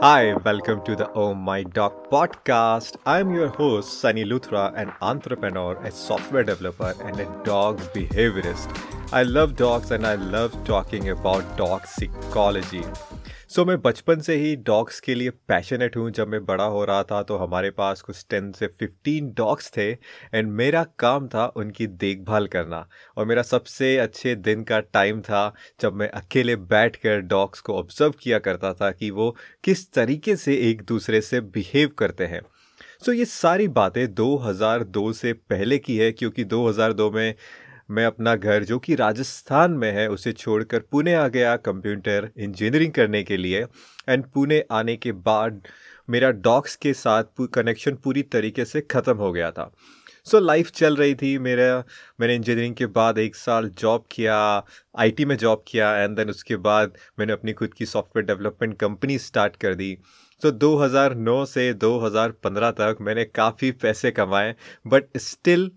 [0.00, 2.94] Hi, welcome to the Oh My Dog podcast.
[3.04, 8.68] I'm your host, Sunny Luthra, an entrepreneur, a software developer, and a dog behaviorist.
[9.12, 12.84] I love dogs and I love talking about dog psychology.
[13.50, 17.02] सो मैं बचपन से ही dogs के लिए passionate हूँ। जब मैं बड़ा हो रहा
[17.02, 19.90] था तो हमारे पास कुछ टेन से फिफ्टीन डॉग्स थे
[20.34, 22.86] एंड मेरा काम था उनकी देखभाल करना।
[23.16, 27.74] और मेरा सबसे अच्छे दिन का टाइम था जब मैं अकेले बैठ कर डॉग्स को
[27.74, 29.34] ऑब्ज़र्व किया करता था कि वो
[29.64, 32.40] किस तरीके से एक दूसरे से बिहेव करते हैं।
[33.06, 37.34] सो so, ये सारी बातें 2002 से पहले की है क्योंकि 2002 में
[37.90, 42.92] मैं अपना घर जो कि राजस्थान में है उसे छोड़कर पुणे आ गया कंप्यूटर इंजीनियरिंग
[42.92, 43.66] करने के लिए।
[44.08, 45.62] एंड पुणे आने के बाद
[46.10, 47.24] मेरा डॉक्स के साथ
[47.54, 49.72] कनेक्शन पूरी तरीके से ख़त्म हो गया था।
[50.24, 51.84] सो so, लाइफ चल रही थी मेरा।
[52.20, 54.66] मैंने इंजीनियरिंग के बाद एक साल जॉब किया
[54.98, 59.18] आईटी में जॉब किया एंड देन उसके बाद मैंने अपनी खुद की सॉफ्टवेयर डेवलपमेंट कंपनी
[59.18, 59.98] स्टार्ट कर दी।
[60.42, 64.54] तो 2009 से 2015 तक मैंने काफ़ी पैसे कमाए
[64.86, 65.70] बट स्टिल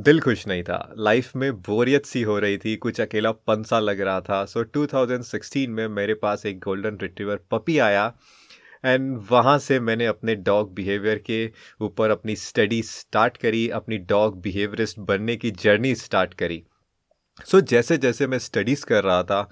[0.00, 4.00] दिल खुश नहीं था। लाइफ में बोरियत सी हो रही थी। कुछ अकेला पंसा लग
[4.00, 8.12] रहा था। सो so, 2016 में मेरे पास एक गोल्डन रिट्रीवर पपी आया
[8.84, 14.40] एंड वहाँ से मैंने अपने डॉग बिहेवियर के ऊपर अपनी स्टडी स्टार्ट करी अपनी डॉग
[14.40, 16.64] बिहेवियरिस्ट बनने की जर्नी स्टार्ट करी।
[17.44, 19.50] सो so, जैसे जैसे मैं स्टडीज़ कर रहा था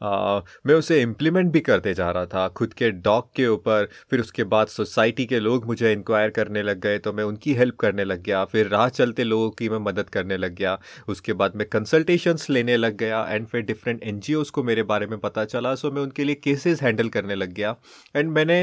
[0.00, 4.20] आ, मैं उसे इम्प्लीमेंट भी करते जा रहा था खुद के डॉग के ऊपर फिर
[4.20, 8.04] उसके बाद सोसाइटी के लोग मुझे इंक्वायर करने लग गए तो मैं उनकी हेल्प करने
[8.04, 11.66] लग गया फिर राह चलते लोगों की मैं मदद करने लग गया उसके बाद मैं
[11.68, 14.20] कंसल्टेशंस लेने लग गया एंड फिर डिफरेंट एन
[14.52, 17.74] को मेरे बारे में पता चला सो मैं उनके लिए केसेस हैंडल करने लग गया
[18.16, 18.60] एंड मैंने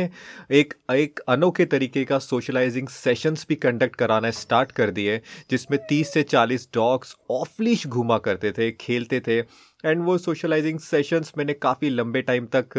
[0.51, 6.13] एक एक अनोखे तरीके का सोशलाइजिंग सेशंस भी कंडक्ट कराना स्टार्ट कर दिए जिसमें तीस
[6.13, 9.41] से चालीस डॉग्स ऑफलिश घूमा करते थे खेलते थे
[9.85, 12.77] एंड वो सोशलाइजिंग सेशंस मैंने काफ़ी लंबे टाइम तक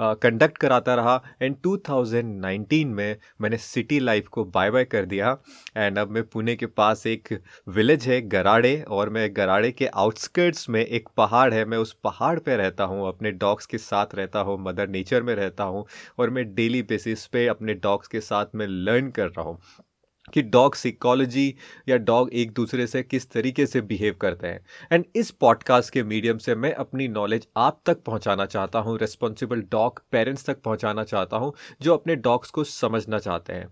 [0.00, 5.36] कंडक्ट कराता रहा। एंड 2019 में मैंने सिटी लाइफ को बाय बाय कर दिया।
[5.76, 7.32] एंड अब मैं पुणे के पास एक
[7.68, 12.38] विलेज है, गराड़े। और मैं गराड़े के आउटस्कर्ट्स में एक पहाड़ है। मैं उस पहाड़
[12.38, 15.84] पे रहता हूँ, अपने डॉग्स के साथ रहता हूँ मदर नेचर में रहता हूँ।
[16.18, 19.58] और मैं डेली बेसिस पे अपने डॉग्स के साथ मैं लर्न कर रहा हूँ।
[20.34, 21.54] कि डॉग साइकोलॉजी
[21.88, 24.60] या डॉग एक दूसरे से किस तरीके से बिहेव करते हैं।
[24.92, 29.62] एंड इस पॉडकास्ट के मीडियम से मैं अपनी नॉलेज आप तक पहुंचाना चाहता हूँ रिस्पॉन्सिबल
[29.72, 31.52] डॉग पेरेंट्स तक पहुंचाना चाहता हूँ,
[31.82, 33.68] जो अपने डॉग्स को समझना चाहते हैं।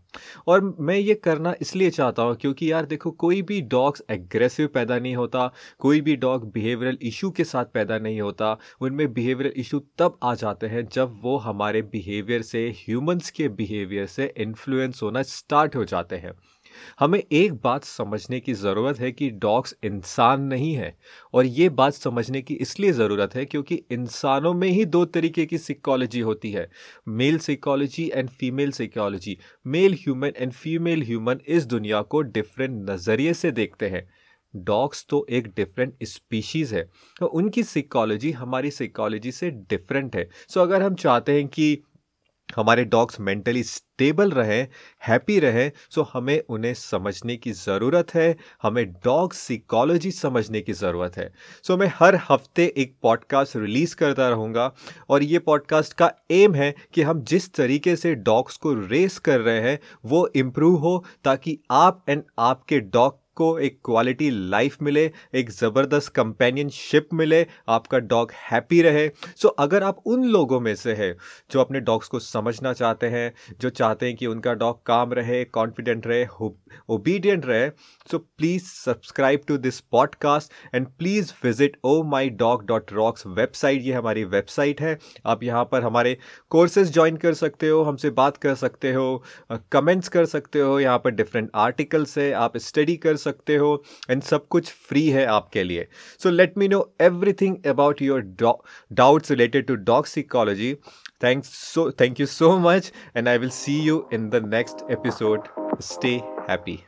[0.49, 4.99] और मैं ये करना इसलिए चाहता हूँ क्योंकि यार देखो, कोई भी डॉग्स एग्रेसिव पैदा
[4.99, 9.79] नहीं होता, कोई भी डॉग बिहेवियरल इशू के साथ पैदा नहीं होता, उनमें बिहेवियरल इशू
[9.99, 15.23] तब आ जाते हैं जब वो हमारे बिहेवियर से ह्यूमंस के बिहेवियर से इन्फ्लुएंस होना
[15.23, 16.33] स्टार्ट हो जाते हैं।
[17.01, 20.95] हमें एक बात समझने की ज़रूरत है कि डॉग्स इंसान नहीं है
[21.35, 25.59] और ये बात समझने की इसलिए ज़रूरत है क्योंकि इंसानों में ही दो तरीके की
[25.59, 26.69] सिकोलॉजी होती है
[27.09, 33.35] male psychology and female psychology male human and female human इस दुनिया को डिफरेंट नज़रिए
[33.35, 34.09] से देखते हैं।
[34.55, 36.83] डॉग्स तो एक डिफरेंट स्पीशीज़ है
[37.21, 41.83] तो उनकी साइकोलॉजी हमारी साइकोलॉजी से डिफरेंट है। सो so, अगर हम चाहते हैं कि
[42.57, 44.69] हमारे डॉग्स मेंटली स्टेबल रहें
[45.09, 51.17] हैप्पी रहें सो हमें उन्हें समझने की ज़रूरत है हमें डॉग सिकोलॉजी समझने की ज़रूरत
[51.17, 54.73] है। सो so, मैं हर हफ़्ते एक पॉडकास्ट रिलीज़ करता रहूँगा
[55.09, 59.41] और ये पॉडकास्ट का एम है कि हम जिस तरीके से डॉग्स को रेस कर
[59.41, 65.11] रहे हैं वो इम्प्रूव हो ताकि आप एंड आपके डॉग को एक क्वालिटी लाइफ मिले
[65.35, 70.75] एक ज़बरदस्त कंपेनियनशिप मिले आपका डॉग हैप्पी रहे। सो so, अगर आप उन लोगों में
[70.75, 71.15] से है
[71.51, 75.45] जो अपने डॉग्स को समझना चाहते हैं जो चाहते हैं कि उनका डॉग काम रहे
[75.51, 76.25] कॉन्फिडेंट रहे
[76.89, 77.69] ओबीडियंट रहे
[78.11, 83.83] so please subscribe to this podcast and please visit O my dog dot rocks website
[83.83, 86.17] ये हमारी वेबसाइट है। आप यहाँ पर हमारे
[86.51, 89.23] कोर्सेज ज्वाइन कर सकते हो हमसे बात कर सकते हो
[89.73, 93.73] कमेंट्स कर सकते हो यहाँ पर डिफरेंट आर्टिकल्स है आप स्टडी कर सकते हो
[94.11, 95.87] एंड सब कुछ फ्री है आपके लिए।
[96.23, 98.23] So let me know everything about your
[98.93, 100.75] doubts related to dog psychology
[101.25, 105.49] thanks so thank you so much and I will see you in the next episode
[105.85, 106.15] stay
[106.51, 106.79] happy